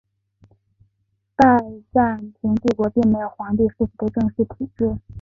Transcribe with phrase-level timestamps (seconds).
[1.35, 1.45] 拜
[1.93, 4.97] 占庭帝国并没有皇帝世袭的正式体制。